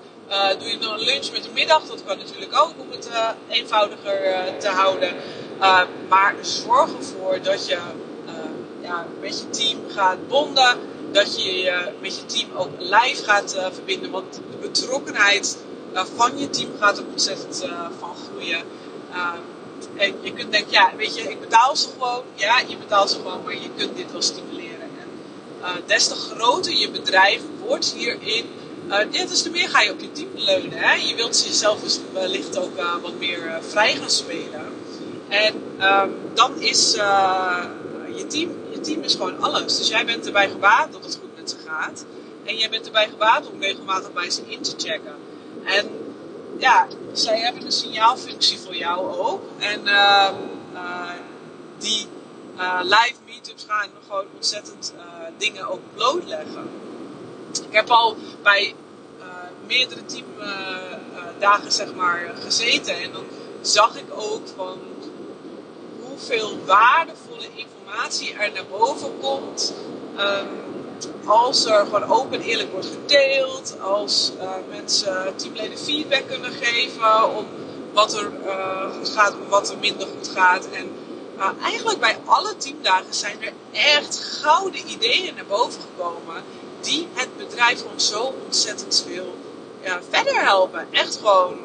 doe 0.59 0.69
je 0.69 0.77
dan 0.77 0.93
een 0.93 1.05
lunch 1.05 1.31
met 1.31 1.43
de 1.43 1.49
middag, 1.53 1.83
dat 1.83 2.03
kan 2.05 2.17
natuurlijk 2.17 2.59
ook 2.59 2.73
om 2.77 2.91
het 2.91 3.09
eenvoudiger 3.49 4.43
te 4.57 4.67
houden. 4.67 5.15
maar 6.09 6.35
zorg 6.41 6.93
ervoor 6.97 7.41
dat 7.41 7.67
je 7.67 7.77
ja, 8.81 9.05
met 9.19 9.39
je 9.39 9.49
team 9.49 9.79
gaat 9.89 10.27
bonden, 10.27 10.77
dat 11.11 11.43
je 11.43 11.53
je 11.53 11.91
met 12.01 12.15
je 12.15 12.25
team 12.25 12.49
ook 12.55 12.69
live 12.79 13.23
gaat 13.23 13.55
verbinden, 13.73 14.11
want 14.11 14.33
de 14.33 14.57
betrokkenheid 14.61 15.57
van 15.93 16.37
je 16.37 16.49
team 16.49 16.69
gaat 16.79 16.97
er 16.97 17.03
ontzettend 17.11 17.65
van 17.99 18.15
groeien. 18.15 18.63
en 19.97 20.13
je 20.21 20.33
kunt 20.33 20.51
denken, 20.51 20.71
ja, 20.71 20.91
weet 20.97 21.15
je, 21.15 21.21
ik 21.21 21.39
betaal 21.39 21.75
ze 21.75 21.87
gewoon. 21.87 22.23
Ja, 22.35 22.59
je 22.67 22.77
betaalt 22.77 23.09
ze 23.09 23.15
gewoon, 23.15 23.43
maar 23.43 23.53
je 23.53 23.69
kunt 23.77 23.97
dit 23.97 24.11
wel 24.11 24.21
stimuleren. 24.21 24.89
En 25.61 25.83
des 25.85 26.07
te 26.07 26.15
groter 26.15 26.73
je 26.73 26.91
bedrijf 26.91 27.41
wordt 27.65 27.93
hierin, 27.97 28.45
dus 29.27 29.41
te 29.41 29.49
meer 29.49 29.69
ga 29.69 29.81
je 29.81 29.91
op 29.91 29.99
je 29.99 30.11
team 30.11 30.29
leunen. 30.35 30.77
Hè? 30.77 30.93
Je 30.93 31.15
wilt 31.15 31.43
jezelf 31.47 31.81
dus 31.81 31.99
wellicht 32.13 32.57
ook 32.57 32.81
wat 33.01 33.19
meer 33.19 33.59
vrij 33.69 33.95
gaan 33.95 34.09
spelen. 34.09 34.65
En 35.27 35.55
um, 35.81 36.13
dan 36.33 36.61
is 36.61 36.93
je, 38.15 38.25
team, 38.27 38.51
team 38.81 39.01
is 39.01 39.15
gewoon 39.15 39.41
alles. 39.41 39.77
Dus 39.77 39.87
jij 39.87 40.05
bent 40.05 40.25
erbij 40.25 40.49
gebaat 40.49 40.91
dat 40.91 41.03
het 41.03 41.17
goed 41.21 41.35
met 41.35 41.49
ze 41.49 41.55
gaat. 41.67 42.05
En 42.43 42.57
jij 42.57 42.69
bent 42.69 42.85
erbij 42.85 43.09
gebaat 43.09 43.51
om 43.51 43.61
regelmatig 43.61 44.13
bij 44.13 44.29
ze 44.29 44.41
in 44.47 44.61
te 44.61 44.73
checken. 44.77 45.15
En 45.63 45.89
ja, 46.57 46.87
zij 47.11 47.39
hebben 47.39 47.65
een 47.65 47.71
signaalfunctie 47.71 48.59
voor 48.59 48.75
jou 48.75 49.17
ook. 49.17 49.41
En 49.57 49.81
uh, 49.85 50.29
uh, 50.73 51.09
die 51.77 52.07
uh, 52.57 52.79
live 52.83 53.15
meetups 53.25 53.65
gaan 53.67 53.89
gewoon 54.07 54.25
ontzettend 54.35 54.93
dingen 55.37 55.67
ook 55.67 55.81
blootleggen. 55.95 56.69
Ik 57.51 57.73
heb 57.73 57.89
al 57.89 58.15
bij 58.43 58.75
meerdere 59.67 60.05
teamdagen 60.05 61.71
zeg 61.71 61.93
maar 61.93 62.33
gezeten. 62.43 62.95
En 62.95 63.11
dan 63.11 63.25
zag 63.61 63.95
ik 63.95 64.05
ook 64.09 64.47
van 64.55 64.79
hoeveel 66.01 66.59
waardevolle 66.65 67.47
informatie 67.55 67.80
er 68.37 68.51
naar 68.53 68.65
boven 68.69 69.19
komt. 69.19 69.73
Um, 70.19 70.47
als 71.25 71.65
er 71.65 71.85
gewoon 71.85 72.03
open 72.03 72.39
en 72.39 72.45
eerlijk 72.45 72.71
wordt 72.71 72.87
gedeeld, 72.87 73.75
als 73.81 74.31
uh, 74.37 74.51
mensen 74.69 75.35
teamleden 75.35 75.77
feedback 75.77 76.27
kunnen 76.27 76.51
geven 76.51 77.35
op 77.35 77.45
wat 77.93 78.13
er 78.13 78.31
uh, 78.45 78.95
goed 78.97 79.09
gaat 79.09 79.33
wat 79.49 79.69
er 79.69 79.77
minder 79.77 80.07
goed 80.07 80.27
gaat. 80.27 80.69
En 80.69 80.91
uh, 81.37 81.49
eigenlijk 81.63 81.99
bij 81.99 82.17
alle 82.25 82.57
teamdagen 82.57 83.13
zijn 83.13 83.37
er 83.41 83.53
echt 83.71 84.39
gouden 84.41 84.89
ideeën 84.89 85.35
naar 85.35 85.45
boven 85.45 85.81
gekomen 85.81 86.43
die 86.81 87.07
het 87.13 87.37
bedrijf 87.37 87.81
gewoon 87.81 87.99
zo 87.99 88.33
ontzettend 88.45 89.05
veel 89.07 89.35
verder 90.09 90.43
helpen. 90.43 90.87
Echt 90.91 91.15
gewoon 91.15 91.57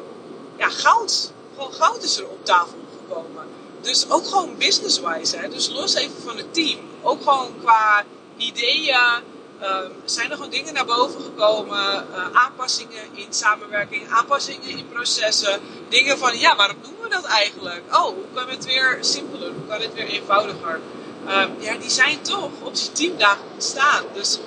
ja, 0.57 0.69
goud. 0.69 1.31
Gewoon 1.55 1.73
goud 1.73 2.03
is 2.03 2.17
er 2.17 2.27
op 2.27 2.45
tafel 2.45 2.77
gekomen. 2.97 3.56
Dus 3.81 4.09
ook 4.09 4.27
gewoon 4.27 4.57
business-wise. 4.57 5.49
Dus 5.49 5.69
los 5.69 5.93
even 5.93 6.21
van 6.25 6.37
het 6.37 6.53
team. 6.53 6.79
Ook 7.01 7.23
gewoon 7.23 7.51
qua 7.61 8.03
ideeën. 8.37 9.35
Um, 9.63 9.91
zijn 10.05 10.29
er 10.29 10.35
gewoon 10.35 10.51
dingen 10.51 10.73
naar 10.73 10.85
boven 10.85 11.21
gekomen. 11.21 12.07
Uh, 12.11 12.27
aanpassingen 12.33 13.03
in 13.13 13.27
samenwerking, 13.29 14.09
aanpassingen 14.09 14.69
in 14.69 14.87
processen. 14.87 15.59
Dingen 15.89 16.17
van, 16.17 16.39
ja, 16.39 16.55
waarom 16.55 16.77
doen 16.81 16.95
we 17.01 17.09
dat 17.09 17.23
eigenlijk? 17.23 17.83
Oh, 17.91 18.03
hoe 18.03 18.25
kan 18.33 18.49
het 18.49 18.65
weer 18.65 18.97
simpeler? 19.01 19.51
Hoe 19.53 19.67
kan 19.67 19.81
het 19.81 19.93
weer 19.93 20.07
eenvoudiger? 20.07 20.79
Um, 21.27 21.55
ja, 21.59 21.75
die 21.77 21.89
zijn 21.89 22.21
toch 22.21 22.49
op 22.63 22.75
die 22.75 22.91
teamdagen 22.91 23.43
ontstaan. 23.53 24.03
Dus 24.13 24.39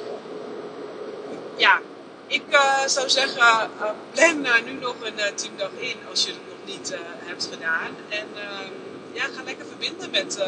ja, 1.56 1.80
ik 2.26 2.42
uh, 2.50 2.86
zou 2.86 3.08
zeggen, 3.08 3.70
uh, 3.80 3.90
plan 4.14 4.46
nu 4.64 4.72
nog 4.72 4.94
een 5.02 5.34
teamdag 5.34 5.70
in 5.78 5.96
als 6.10 6.24
je 6.24 6.30
het 6.30 6.40
nog 6.48 6.76
niet 6.76 6.94
hebt 7.24 7.48
gedaan. 7.52 7.96
En 8.08 8.26
ehm, 8.34 8.72
ja, 9.20 9.26
ga 9.36 9.42
lekker 9.44 9.66
verbinden 9.66 10.10
met 10.10 10.38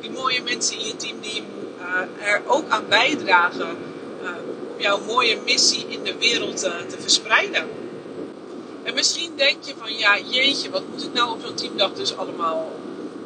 die 0.00 0.10
mooie 0.10 0.42
mensen 0.42 0.78
in 0.78 0.86
je 0.86 0.96
team 0.96 1.20
die 1.20 1.42
uh, 1.78 2.28
er 2.28 2.42
ook 2.46 2.68
aan 2.68 2.88
bijdragen 2.88 3.76
uh, 4.22 4.28
om 4.74 4.80
jouw 4.80 5.00
mooie 5.00 5.38
missie 5.44 5.86
in 5.88 6.02
de 6.02 6.18
wereld 6.18 6.58
te 6.58 6.96
verspreiden. 6.98 7.68
En 8.82 8.94
misschien 8.94 9.32
denk 9.36 9.64
je 9.64 9.74
van 9.78 9.96
ja, 9.96 10.18
jeetje, 10.18 10.70
wat 10.70 10.88
moet 10.90 11.04
ik 11.04 11.12
nou 11.12 11.30
op 11.30 11.40
zo'n 11.44 11.54
teamdag 11.54 11.92
dus 11.92 12.16
allemaal 12.16 12.72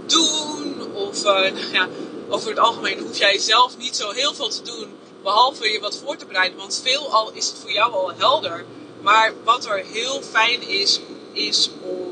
doen? 0.06 0.94
Of 0.94 1.22
nou 1.22 1.52
ja, 1.72 1.88
over 2.28 2.49
het 2.49 2.58
algemeen 2.58 2.99
hoef 2.99 3.18
jij 3.18 3.38
zelf 3.38 3.78
niet 3.78 3.96
zo 3.96 4.10
heel 4.10 4.34
veel 4.34 4.49
te 4.49 4.62
doen, 4.62 4.88
behalve 5.22 5.72
je 5.72 5.80
wat 5.80 5.96
voor 5.96 6.16
te 6.16 6.26
bereiden, 6.26 6.58
want 6.58 6.80
veelal 6.84 7.30
is 7.32 7.46
het 7.46 7.58
voor 7.58 7.72
jou 7.72 7.92
al 7.92 8.12
helder. 8.16 8.64
Maar 9.02 9.32
wat 9.44 9.66
er 9.66 9.84
heel 9.92 10.22
fijn 10.22 10.68
is, 10.68 11.00
is 11.32 11.70
om 11.82 12.10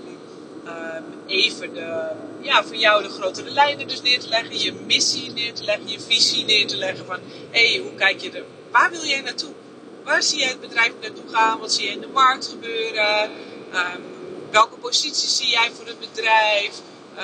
even 1.29 1.75
de 1.75 2.11
ja, 2.41 2.65
voor 2.65 2.77
jou 2.77 3.03
de 3.03 3.09
grotere 3.09 3.51
lijnen 3.51 3.89
dus 3.89 4.03
neer 4.03 4.21
te 4.21 4.29
leggen, 4.29 4.59
je 4.59 4.73
missie 4.73 5.33
neer 5.33 5.55
te 5.55 5.65
leggen, 5.65 5.89
je 5.89 6.01
visie 6.01 6.45
neer 6.45 6.67
te 6.67 6.77
leggen 6.77 7.07
van 7.07 7.19
hé, 7.51 7.73
hey, 7.73 7.79
hoe 7.79 7.95
kijk 7.95 8.21
je 8.21 8.31
er, 8.31 8.45
waar 8.71 8.91
wil 8.91 9.05
jij 9.05 9.21
naartoe? 9.21 9.53
Waar 10.05 10.23
zie 10.23 10.39
jij 10.39 10.49
het 10.49 10.61
bedrijf 10.61 10.93
naartoe 11.01 11.29
gaan? 11.33 11.59
Wat 11.59 11.73
zie 11.73 11.85
je 11.85 11.91
in 11.91 12.01
de 12.01 12.09
markt 12.09 12.47
gebeuren? 12.47 13.23
Um, 13.75 14.05
welke 14.51 14.77
positie 14.77 15.29
zie 15.29 15.49
jij 15.49 15.71
voor 15.75 15.87
het 15.87 16.01
bedrijf? 16.01 16.81
Uh, 17.17 17.23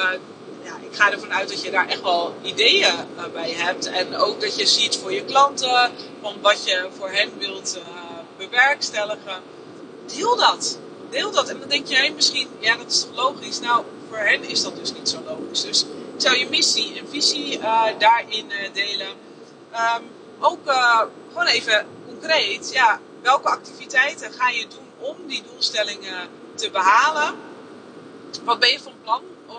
ja, 0.64 0.76
ik 0.90 0.96
ga 0.96 1.12
ervan 1.12 1.32
uit 1.32 1.48
dat 1.48 1.62
je 1.62 1.70
daar 1.70 1.88
echt 1.88 2.02
wel 2.02 2.34
ideeën 2.42 2.94
uh, 3.16 3.24
bij 3.32 3.50
hebt. 3.50 3.86
En 3.86 4.16
ook 4.16 4.40
dat 4.40 4.58
je 4.58 4.66
ziet 4.66 4.96
voor 4.96 5.12
je 5.12 5.24
klanten, 5.24 5.90
van 6.20 6.34
wat 6.40 6.64
je 6.64 6.88
voor 6.98 7.10
hen 7.10 7.38
wilt 7.38 7.76
uh, 7.78 7.84
bewerkstelligen. 8.36 9.42
Deel 10.16 10.36
dat. 10.36 10.78
Deel 11.14 11.30
dat. 11.30 11.48
En 11.48 11.58
dan 11.58 11.68
denk 11.68 11.86
je 11.86 12.12
misschien, 12.14 12.48
ja, 12.58 12.76
dat 12.76 12.90
is 12.90 13.00
toch 13.00 13.14
logisch? 13.14 13.60
Nou, 13.60 13.84
voor 14.08 14.18
hen 14.18 14.42
is 14.44 14.62
dat 14.62 14.76
dus 14.76 14.92
niet 14.92 15.08
zo 15.08 15.18
logisch. 15.26 15.62
Dus 15.62 15.82
ik 15.82 16.20
zou 16.20 16.36
je 16.36 16.48
missie 16.48 16.98
en 16.98 17.08
visie 17.08 17.58
uh, 17.58 17.84
daarin 17.98 18.50
uh, 18.50 18.72
delen. 18.72 19.06
Um, 19.06 20.04
ook 20.40 20.66
uh, 20.66 21.00
gewoon 21.28 21.46
even 21.46 21.86
concreet, 22.06 22.70
ja, 22.72 23.00
welke 23.22 23.48
activiteiten 23.48 24.32
ga 24.32 24.48
je 24.48 24.66
doen 24.68 25.08
om 25.08 25.16
die 25.26 25.42
doelstellingen 25.50 26.28
te 26.54 26.70
behalen? 26.70 27.34
Wat 28.44 28.58
ben 28.58 28.70
je 28.70 28.80
van 28.80 28.92
plan 29.02 29.22
om, 29.46 29.56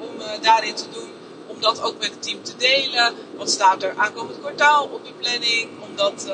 om 0.00 0.40
daarin 0.40 0.74
te 0.74 0.90
doen? 0.90 1.10
Om 1.46 1.60
dat 1.60 1.82
ook 1.82 1.98
met 1.98 2.10
het 2.10 2.22
team 2.22 2.42
te 2.42 2.56
delen. 2.56 3.14
Wat 3.36 3.50
staat 3.50 3.82
er 3.82 3.94
aankomend 3.96 4.40
kwartaal 4.40 4.84
op 4.84 5.06
je 5.06 5.12
planning? 5.12 5.68
Om 5.80 5.96
dat 5.96 6.26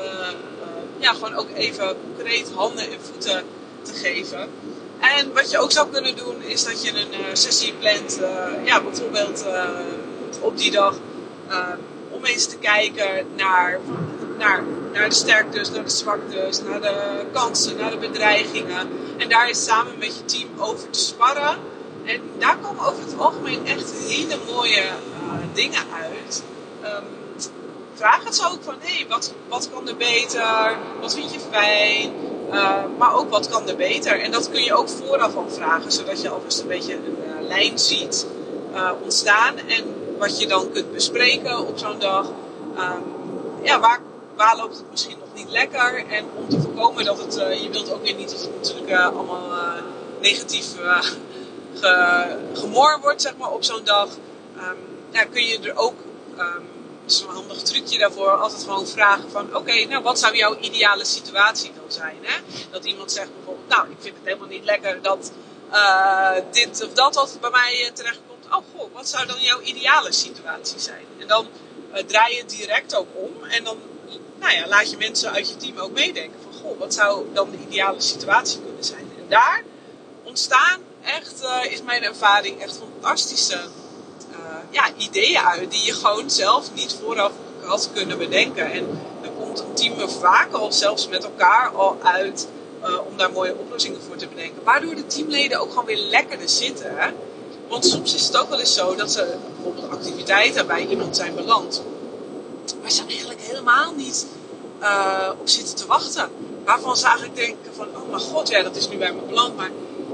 ja, 0.97 1.13
gewoon 1.13 1.35
ook 1.35 1.49
even 1.49 1.97
concreet 2.01 2.51
handen 2.51 2.91
en 2.91 3.01
voeten 3.01 3.45
te 3.81 3.93
geven. 3.93 4.49
En 4.99 5.33
wat 5.33 5.51
je 5.51 5.57
ook 5.57 5.71
zou 5.71 5.87
kunnen 5.91 6.15
doen, 6.15 6.41
is 6.41 6.63
dat 6.63 6.83
je 6.83 6.89
een 6.89 7.11
uh, 7.11 7.25
sessie 7.33 7.73
plant, 7.73 8.19
uh, 8.21 8.65
ja, 8.65 8.81
bijvoorbeeld 8.81 9.45
uh, 9.45 9.69
op 10.39 10.57
die 10.57 10.71
dag, 10.71 10.95
om 12.09 12.25
eens 12.25 12.45
te 12.45 12.57
kijken 12.57 13.25
naar, 13.35 13.79
naar, 14.37 14.63
naar 14.93 15.09
de 15.09 15.15
sterktes, 15.15 15.71
naar 15.71 15.83
de 15.83 15.89
zwaktes, 15.89 16.61
naar 16.61 16.81
de 16.81 17.25
kansen, 17.33 17.77
naar 17.77 17.91
de 17.91 17.97
bedreigingen. 17.97 18.89
En 19.17 19.29
daar 19.29 19.49
is 19.49 19.63
samen 19.63 19.97
met 19.97 20.17
je 20.17 20.25
team 20.25 20.49
over 20.57 20.89
te 20.89 20.99
sparren. 20.99 21.57
En 22.05 22.21
daar 22.39 22.57
komen 22.57 22.85
over 22.85 23.03
het 23.03 23.17
algemeen 23.17 23.65
echt 23.65 23.91
hele 24.07 24.37
mooie 24.45 24.83
dingen 25.53 25.83
uit. 25.93 26.43
Um, 26.83 27.03
vraag 27.93 28.23
het 28.23 28.35
zo 28.35 28.43
ook 28.43 28.63
van, 28.63 28.75
hé, 28.79 29.05
wat, 29.07 29.33
wat 29.47 29.69
kan 29.73 29.87
er 29.87 29.97
beter? 29.97 30.77
Wat 31.01 31.13
vind 31.13 31.33
je 31.33 31.39
fijn? 31.51 32.30
Uh, 32.51 32.83
maar 32.97 33.15
ook 33.15 33.29
wat 33.29 33.49
kan 33.49 33.67
er 33.67 33.75
beter? 33.75 34.19
En 34.19 34.31
dat 34.31 34.49
kun 34.49 34.63
je 34.63 34.73
ook 34.73 34.89
vooraf 34.89 35.35
al 35.35 35.49
vragen, 35.49 35.91
zodat 35.91 36.21
je 36.21 36.29
alvast 36.29 36.59
een 36.59 36.67
beetje 36.67 36.93
een 36.93 37.17
uh, 37.27 37.47
lijn 37.47 37.79
ziet 37.79 38.27
uh, 38.73 38.91
ontstaan. 39.01 39.57
En 39.57 39.95
wat 40.17 40.39
je 40.39 40.47
dan 40.47 40.71
kunt 40.71 40.93
bespreken 40.93 41.67
op 41.67 41.77
zo'n 41.77 41.99
dag. 41.99 42.27
Um, 42.77 43.03
ja, 43.63 43.79
waar, 43.79 43.99
waar 44.35 44.57
loopt 44.57 44.77
het 44.77 44.91
misschien 44.91 45.17
nog 45.19 45.27
niet 45.33 45.49
lekker? 45.49 46.05
En 46.09 46.25
om 46.35 46.49
te 46.49 46.61
voorkomen 46.61 47.05
dat 47.05 47.17
het, 47.17 47.33
je 47.33 47.69
wilt 47.71 47.93
ook 47.93 48.03
weer 48.03 48.15
niet 48.15 48.31
dat 48.31 48.41
het 48.41 48.55
natuurlijk 48.55 48.91
allemaal 48.91 49.49
negatief 50.21 50.65
ge, 51.75 52.25
gemor 52.53 52.97
wordt, 53.01 53.21
zeg 53.21 53.37
maar, 53.37 53.51
op 53.51 53.63
zo'n 53.63 53.83
dag. 53.83 54.07
Um, 54.57 55.29
kun 55.31 55.45
je 55.45 55.59
er 55.59 55.77
ook 55.77 55.93
um, 56.37 56.63
is 57.11 57.21
een 57.21 57.27
handig 57.27 57.61
trucje 57.61 57.97
daarvoor. 57.97 58.29
Altijd 58.29 58.63
gewoon 58.63 58.87
vragen 58.87 59.31
van, 59.31 59.55
oké, 59.55 59.85
nou 59.85 60.03
wat 60.03 60.19
zou 60.19 60.35
jouw 60.35 60.57
ideale 60.59 61.05
situatie 61.05 61.71
dan 61.73 61.91
zijn? 61.91 62.17
Hè? 62.21 62.39
Dat 62.71 62.85
iemand 62.85 63.11
zegt 63.11 63.35
bijvoorbeeld, 63.35 63.67
nou, 63.67 63.89
ik 63.89 63.97
vind 63.99 64.15
het 64.15 64.25
helemaal 64.25 64.47
niet 64.47 64.63
lekker 64.63 65.01
dat 65.01 65.31
uh, 65.71 66.31
dit 66.51 66.83
of 66.83 66.93
dat 66.93 67.17
altijd 67.17 67.39
bij 67.39 67.49
mij 67.49 67.85
uh, 67.85 67.91
terechtkomt. 67.93 68.45
Oh, 68.45 68.63
goh, 68.75 68.93
wat 68.93 69.09
zou 69.09 69.27
dan 69.27 69.41
jouw 69.41 69.61
ideale 69.61 70.11
situatie 70.11 70.79
zijn? 70.79 71.05
En 71.19 71.27
dan 71.27 71.47
uh, 71.93 71.97
draai 72.03 72.33
je 72.33 72.41
het 72.41 72.49
direct 72.49 72.95
ook 72.95 73.07
om. 73.13 73.43
En 73.43 73.63
dan 73.63 73.77
nou 74.39 74.53
ja, 74.53 74.67
laat 74.67 74.91
je 74.91 74.97
mensen 74.97 75.31
uit 75.31 75.49
je 75.49 75.57
team 75.57 75.77
ook 75.77 75.91
meedenken 75.91 76.39
van, 76.43 76.61
goh, 76.61 76.79
wat 76.79 76.93
zou 76.93 77.25
dan 77.33 77.51
de 77.51 77.57
ideale 77.67 78.01
situatie 78.01 78.61
kunnen 78.61 78.83
zijn? 78.83 79.11
En 79.17 79.25
daar 79.29 79.63
ontstaan 80.23 80.79
echt, 81.03 81.43
is 81.69 81.81
mijn 81.81 82.03
ervaring, 82.03 82.61
echt 82.61 82.77
fantastische 82.77 83.59
ja, 84.71 84.83
ideeën 84.97 85.39
uit 85.39 85.71
die 85.71 85.85
je 85.85 85.93
gewoon 85.93 86.29
zelf 86.29 86.73
niet 86.73 86.97
vooraf 87.03 87.31
had 87.61 87.89
kunnen 87.93 88.17
bedenken. 88.17 88.71
En 88.71 88.87
dan 89.21 89.31
komt 89.39 89.59
een 89.59 89.73
team 89.73 89.99
er 89.99 90.09
vaak 90.09 90.53
al 90.53 90.71
zelfs 90.71 91.07
met 91.07 91.23
elkaar 91.23 91.69
al 91.75 91.97
uit 92.03 92.47
uh, 92.83 92.97
om 93.09 93.17
daar 93.17 93.31
mooie 93.31 93.55
oplossingen 93.57 94.01
voor 94.07 94.15
te 94.15 94.27
bedenken. 94.27 94.63
Waardoor 94.63 94.95
de 94.95 95.07
teamleden 95.07 95.59
ook 95.59 95.69
gewoon 95.69 95.85
weer 95.85 95.97
lekkerder 95.97 96.49
zitten. 96.49 96.95
Want 97.67 97.85
soms 97.85 98.13
is 98.13 98.25
het 98.25 98.37
ook 98.37 98.49
wel 98.49 98.59
eens 98.59 98.73
zo 98.73 98.95
dat 98.95 99.11
ze 99.11 99.35
bijvoorbeeld 99.55 99.91
activiteiten 99.91 100.67
bij 100.67 100.85
iemand 100.85 101.15
zijn 101.15 101.35
beland. 101.35 101.83
Waar 102.81 102.91
ze 102.91 103.03
eigenlijk 103.07 103.41
helemaal 103.41 103.93
niet 103.95 104.25
uh, 104.81 105.29
op 105.39 105.49
zitten 105.49 105.75
te 105.75 105.85
wachten. 105.87 106.29
Waarvan 106.65 106.97
ze 106.97 107.05
eigenlijk 107.05 107.35
denken 107.35 107.73
van, 107.75 107.87
oh 107.95 108.09
mijn 108.09 108.21
god, 108.21 108.49
ja 108.49 108.63
dat 108.63 108.75
is 108.75 108.89
nu 108.89 108.97
bij 108.97 109.13
me 109.13 109.21
beland. 109.21 109.55
Maar 109.55 109.69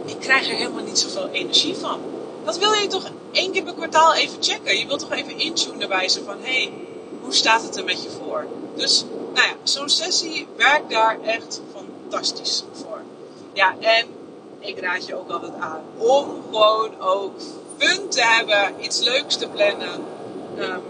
ik 0.06 0.20
krijg 0.20 0.50
er 0.50 0.56
helemaal 0.56 0.84
niet 0.84 1.00
zoveel 1.00 1.30
energie 1.32 1.76
van. 1.76 2.00
Dat 2.48 2.58
wil 2.58 2.74
je 2.74 2.88
toch 2.88 3.10
één 3.32 3.52
keer 3.52 3.64
per 3.64 3.74
kwartaal 3.74 4.14
even 4.16 4.44
checken. 4.44 4.78
Je 4.78 4.88
wilt 4.88 5.00
toch 5.00 5.12
even 5.12 5.40
intunen 5.40 5.90
bij 5.90 6.10
ze 6.10 6.24
van, 6.24 6.38
hé, 6.42 6.64
hey, 6.64 6.74
hoe 7.22 7.34
staat 7.34 7.62
het 7.62 7.78
er 7.78 7.84
met 7.84 8.04
je 8.04 8.10
voor? 8.10 8.48
Dus, 8.76 9.06
nou 9.34 9.48
ja, 9.48 9.54
zo'n 9.64 9.90
sessie 9.90 10.48
werkt 10.58 10.90
daar 10.90 11.18
echt 11.22 11.62
fantastisch 11.74 12.64
voor. 12.72 13.02
Ja, 13.54 13.76
en 13.80 14.06
ik 14.60 14.80
raad 14.80 15.06
je 15.06 15.16
ook 15.16 15.30
altijd 15.30 15.54
aan 15.60 15.82
om 15.98 16.44
gewoon 16.52 17.00
ook 17.00 17.34
fun 17.78 18.10
te 18.10 18.22
hebben, 18.22 18.74
iets 18.82 19.00
leuks 19.00 19.36
te 19.36 19.48
plannen. 19.48 20.06
Um, 20.60 20.82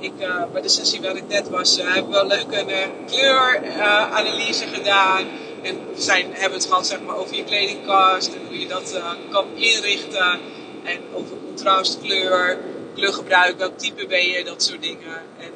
ik, 0.00 0.12
uh, 0.18 0.42
bij 0.52 0.62
de 0.62 0.68
sessie 0.68 1.00
waar 1.00 1.16
ik 1.16 1.28
net 1.28 1.48
was, 1.48 1.78
uh, 1.78 1.94
hebben 1.94 2.12
we 2.12 2.16
wel 2.16 2.26
leuk 2.26 2.66
een 2.68 3.06
kleuranalyse 3.06 4.66
gedaan. 4.66 5.26
En 5.66 5.86
zijn, 5.96 6.32
hebben 6.32 6.58
het 6.58 6.68
gehad 6.68 6.86
zeg 6.86 7.00
maar, 7.00 7.16
over 7.16 7.36
je 7.36 7.44
kledingkast 7.44 8.34
en 8.34 8.46
hoe 8.46 8.58
je 8.58 8.66
dat 8.66 9.00
kan 9.30 9.46
inrichten. 9.54 10.40
En 10.84 11.00
over 11.14 11.36
contrast, 11.46 12.00
kleur, 12.00 12.58
kleurgebruik, 12.94 13.58
welk 13.58 13.78
type 13.78 14.06
ben 14.06 14.28
je, 14.28 14.44
dat 14.44 14.62
soort 14.62 14.82
dingen. 14.82 15.22
En 15.38 15.52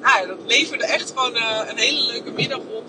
nou, 0.00 0.26
dat 0.26 0.38
leverde 0.46 0.84
echt 0.84 1.12
gewoon 1.16 1.36
een 1.68 1.78
hele 1.78 2.00
leuke 2.00 2.30
middag 2.30 2.58
op. 2.58 2.84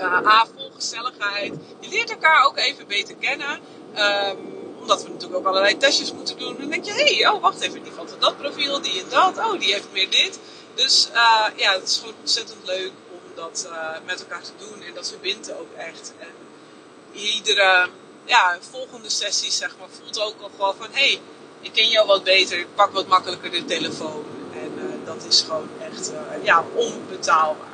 A, 0.00 0.46
vol 0.56 0.70
gezelligheid. 0.74 1.54
Je 1.80 1.88
leert 1.88 2.10
elkaar 2.10 2.46
ook 2.46 2.58
even 2.58 2.86
beter 2.86 3.14
kennen. 3.20 3.58
Um, 3.96 4.36
omdat 4.80 5.02
we 5.02 5.08
natuurlijk 5.08 5.38
ook 5.38 5.46
allerlei 5.46 5.76
testjes 5.76 6.12
moeten 6.12 6.38
doen. 6.38 6.56
Dan 6.58 6.68
denk 6.68 6.84
je, 6.84 6.92
hé, 6.92 7.16
hey, 7.16 7.28
oh 7.28 7.42
wacht 7.42 7.60
even, 7.60 7.82
die 7.82 7.92
valt 7.92 8.12
in 8.12 8.20
dat 8.20 8.38
profiel, 8.38 8.82
die 8.82 9.00
en 9.00 9.08
dat. 9.08 9.38
Oh, 9.38 9.60
die 9.60 9.72
heeft 9.72 9.88
meer 9.92 10.10
dit. 10.10 10.38
Dus 10.74 11.08
ja, 11.56 11.72
het 11.72 11.88
is 11.88 11.96
gewoon 11.96 12.14
ontzettend 12.20 12.58
leuk 12.64 12.92
dat 13.34 13.68
uh, 13.70 13.88
met 14.06 14.20
elkaar 14.20 14.42
te 14.42 14.50
doen. 14.58 14.82
En 14.82 14.94
dat 14.94 15.08
verbindt 15.08 15.52
ook 15.52 15.72
echt. 15.76 16.12
En 16.18 16.28
iedere 17.12 17.88
ja, 18.24 18.58
volgende 18.70 19.08
sessie 19.08 19.50
zeg 19.50 19.76
maar, 19.78 19.88
voelt 20.00 20.20
ook 20.20 20.40
al 20.40 20.50
gewoon 20.56 20.74
van... 20.76 20.88
Hé, 20.90 21.00
hey, 21.00 21.20
ik 21.60 21.72
ken 21.72 21.88
jou 21.88 22.06
wat 22.06 22.24
beter, 22.24 22.58
ik 22.58 22.74
pak 22.74 22.92
wat 22.92 23.06
makkelijker 23.06 23.50
de 23.50 23.64
telefoon. 23.64 24.24
En 24.54 24.72
uh, 24.76 25.06
dat 25.06 25.24
is 25.28 25.40
gewoon 25.40 25.68
echt 25.80 26.12
ja, 26.42 26.64
onbetaalbaar. 26.74 27.66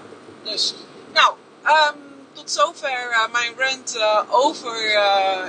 Dus, 0.42 0.74
nou, 1.12 1.34
um, 1.64 2.26
tot 2.32 2.50
zover 2.50 3.28
mijn 3.32 3.54
rant 3.56 3.98
over 4.30 4.90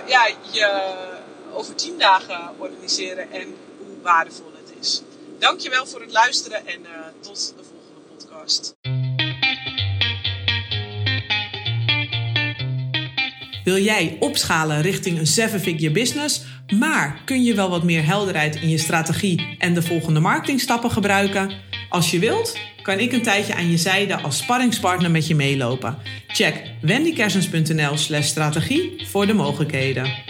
ja, 0.06 0.30
je 0.52 0.98
over 1.54 1.76
tien 1.76 1.98
dagen 1.98 2.56
organiseren 2.58 3.32
en 3.32 3.58
hoe 3.78 4.02
waardevol 4.02 4.52
het 4.56 4.74
is. 4.80 5.02
Dankjewel 5.40 5.86
voor 5.86 6.02
het 6.02 6.12
luisteren 6.12 6.68
en 6.68 6.86
tot 7.20 7.54
de 7.58 7.64
volgende 7.64 8.02
podcast. 8.16 8.76
Wil 13.70 13.82
jij 13.82 14.18
opschalen 14.20 14.82
richting 14.82 15.20
een 15.20 15.28
seven-figure 15.28 15.92
business, 15.92 16.42
maar 16.80 17.22
kun 17.26 17.44
je 17.44 17.54
wel 17.54 17.70
wat 17.70 17.84
meer 17.84 18.06
helderheid 18.06 18.56
in 18.56 18.70
je 18.70 18.78
strategie 18.78 19.56
en 19.58 19.74
de 19.74 19.82
volgende 19.82 20.20
marketingstappen 20.20 20.92
gebruiken? 20.92 21.52
Als 21.90 22.12
je 22.12 22.20
wilt, 22.20 22.58
kan 22.82 23.00
ik 23.00 23.12
een 23.12 23.22
tijdje 23.22 23.56
aan 23.56 23.72
je 23.72 23.78
zijde 23.78 24.22
als 24.22 24.38
sparringspartner 24.38 25.12
met 25.12 25.28
je 25.28 25.36
meelopen. 25.36 25.98
Check 26.28 26.64
wendykersens.nl/strategie 26.82 29.08
voor 29.08 29.28
de 29.28 29.34
mogelijkheden. 29.34 30.29